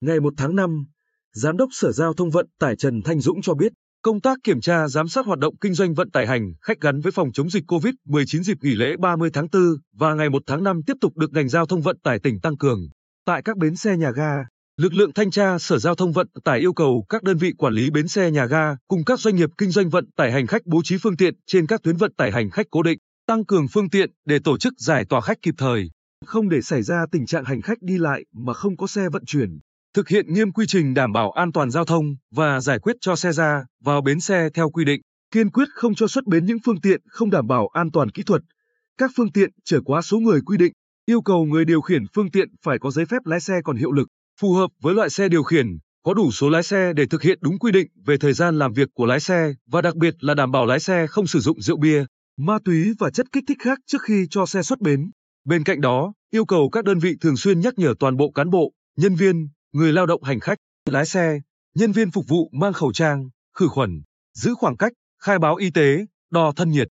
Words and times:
Ngày 0.00 0.20
1 0.20 0.34
tháng 0.36 0.56
5, 0.56 0.84
Giám 1.34 1.56
đốc 1.56 1.68
Sở 1.72 1.92
Giao 1.92 2.14
thông 2.14 2.30
Vận 2.30 2.46
tải 2.58 2.76
Trần 2.76 3.02
Thanh 3.02 3.20
Dũng 3.20 3.42
cho 3.42 3.54
biết, 3.54 3.72
công 4.02 4.20
tác 4.20 4.38
kiểm 4.44 4.60
tra 4.60 4.88
giám 4.88 5.08
sát 5.08 5.26
hoạt 5.26 5.38
động 5.38 5.56
kinh 5.56 5.74
doanh 5.74 5.94
vận 5.94 6.10
tải 6.10 6.26
hành 6.26 6.52
khách 6.62 6.80
gắn 6.80 7.00
với 7.00 7.12
phòng 7.12 7.32
chống 7.32 7.50
dịch 7.50 7.64
COVID-19 7.66 8.42
dịp 8.42 8.58
nghỉ 8.62 8.74
lễ 8.74 8.96
30 9.00 9.30
tháng 9.32 9.46
4 9.52 9.62
và 9.96 10.14
ngày 10.14 10.30
1 10.30 10.42
tháng 10.46 10.64
5 10.64 10.80
tiếp 10.86 10.92
tục 11.00 11.16
được 11.16 11.32
ngành 11.32 11.48
giao 11.48 11.66
thông 11.66 11.80
vận 11.80 11.98
tải 12.02 12.18
tỉnh 12.18 12.40
tăng 12.40 12.56
cường. 12.56 12.88
Tại 13.24 13.42
các 13.42 13.56
bến 13.56 13.76
xe 13.76 13.96
nhà 13.96 14.10
ga, 14.10 14.32
lực 14.76 14.92
lượng 14.94 15.12
thanh 15.12 15.30
tra 15.30 15.58
Sở 15.58 15.78
Giao 15.78 15.94
thông 15.94 16.12
Vận 16.12 16.26
tải 16.44 16.58
yêu 16.60 16.72
cầu 16.72 17.04
các 17.08 17.22
đơn 17.22 17.36
vị 17.36 17.52
quản 17.58 17.74
lý 17.74 17.90
bến 17.90 18.08
xe 18.08 18.30
nhà 18.30 18.46
ga 18.46 18.76
cùng 18.88 19.04
các 19.04 19.20
doanh 19.20 19.36
nghiệp 19.36 19.50
kinh 19.58 19.70
doanh 19.70 19.88
vận 19.88 20.10
tải 20.16 20.32
hành 20.32 20.46
khách 20.46 20.66
bố 20.66 20.80
trí 20.84 20.96
phương 20.98 21.16
tiện 21.16 21.34
trên 21.46 21.66
các 21.66 21.82
tuyến 21.82 21.96
vận 21.96 22.14
tải 22.14 22.32
hành 22.32 22.50
khách 22.50 22.66
cố 22.70 22.82
định, 22.82 22.98
tăng 23.26 23.44
cường 23.44 23.68
phương 23.68 23.90
tiện 23.90 24.10
để 24.26 24.38
tổ 24.44 24.58
chức 24.58 24.72
giải 24.78 25.04
tỏa 25.08 25.20
khách 25.20 25.42
kịp 25.42 25.54
thời, 25.58 25.90
không 26.26 26.48
để 26.48 26.60
xảy 26.60 26.82
ra 26.82 27.06
tình 27.12 27.26
trạng 27.26 27.44
hành 27.44 27.62
khách 27.62 27.78
đi 27.82 27.98
lại 27.98 28.24
mà 28.34 28.52
không 28.52 28.76
có 28.76 28.86
xe 28.86 29.08
vận 29.08 29.24
chuyển 29.24 29.58
thực 29.98 30.08
hiện 30.08 30.32
nghiêm 30.34 30.52
quy 30.52 30.66
trình 30.66 30.94
đảm 30.94 31.12
bảo 31.12 31.30
an 31.30 31.52
toàn 31.52 31.70
giao 31.70 31.84
thông 31.84 32.04
và 32.30 32.60
giải 32.60 32.78
quyết 32.78 32.96
cho 33.00 33.16
xe 33.16 33.32
ra 33.32 33.64
vào 33.84 34.00
bến 34.00 34.20
xe 34.20 34.48
theo 34.54 34.70
quy 34.70 34.84
định, 34.84 35.00
kiên 35.30 35.50
quyết 35.50 35.68
không 35.74 35.94
cho 35.94 36.06
xuất 36.06 36.26
bến 36.26 36.46
những 36.46 36.58
phương 36.64 36.80
tiện 36.80 37.00
không 37.08 37.30
đảm 37.30 37.46
bảo 37.46 37.68
an 37.68 37.90
toàn 37.92 38.10
kỹ 38.10 38.22
thuật, 38.22 38.42
các 38.98 39.10
phương 39.16 39.32
tiện 39.32 39.50
trở 39.64 39.80
quá 39.84 40.02
số 40.02 40.18
người 40.18 40.40
quy 40.46 40.56
định, 40.56 40.72
yêu 41.06 41.20
cầu 41.20 41.44
người 41.44 41.64
điều 41.64 41.80
khiển 41.80 42.02
phương 42.14 42.30
tiện 42.30 42.48
phải 42.64 42.78
có 42.78 42.90
giấy 42.90 43.06
phép 43.06 43.18
lái 43.24 43.40
xe 43.40 43.60
còn 43.64 43.76
hiệu 43.76 43.92
lực, 43.92 44.08
phù 44.40 44.52
hợp 44.52 44.70
với 44.82 44.94
loại 44.94 45.10
xe 45.10 45.28
điều 45.28 45.42
khiển, 45.42 45.66
có 46.04 46.14
đủ 46.14 46.30
số 46.30 46.48
lái 46.48 46.62
xe 46.62 46.92
để 46.92 47.06
thực 47.06 47.22
hiện 47.22 47.38
đúng 47.42 47.58
quy 47.58 47.72
định 47.72 47.86
về 48.06 48.16
thời 48.16 48.32
gian 48.32 48.58
làm 48.58 48.72
việc 48.72 48.88
của 48.94 49.06
lái 49.06 49.20
xe 49.20 49.52
và 49.66 49.82
đặc 49.82 49.96
biệt 49.96 50.14
là 50.20 50.34
đảm 50.34 50.50
bảo 50.50 50.66
lái 50.66 50.80
xe 50.80 51.06
không 51.06 51.26
sử 51.26 51.40
dụng 51.40 51.60
rượu 51.60 51.76
bia, 51.76 52.04
ma 52.36 52.58
túy 52.64 52.92
và 52.98 53.10
chất 53.10 53.26
kích 53.32 53.44
thích 53.48 53.58
khác 53.60 53.78
trước 53.86 54.02
khi 54.02 54.26
cho 54.30 54.46
xe 54.46 54.62
xuất 54.62 54.80
bến. 54.80 55.10
Bên 55.44 55.64
cạnh 55.64 55.80
đó, 55.80 56.12
yêu 56.30 56.44
cầu 56.44 56.68
các 56.72 56.84
đơn 56.84 56.98
vị 56.98 57.16
thường 57.20 57.36
xuyên 57.36 57.60
nhắc 57.60 57.74
nhở 57.76 57.94
toàn 58.00 58.16
bộ 58.16 58.30
cán 58.30 58.50
bộ, 58.50 58.72
nhân 58.96 59.14
viên, 59.14 59.48
người 59.72 59.92
lao 59.92 60.06
động 60.06 60.22
hành 60.22 60.40
khách, 60.40 60.58
lái 60.90 61.06
xe, 61.06 61.40
nhân 61.74 61.92
viên 61.92 62.10
phục 62.10 62.24
vụ 62.28 62.50
mang 62.52 62.72
khẩu 62.72 62.92
trang, 62.92 63.28
khử 63.54 63.68
khuẩn, 63.68 64.02
giữ 64.34 64.54
khoảng 64.54 64.76
cách, 64.76 64.92
khai 65.22 65.38
báo 65.38 65.56
y 65.56 65.70
tế, 65.70 66.06
đo 66.30 66.52
thân 66.56 66.70
nhiệt. 66.70 66.88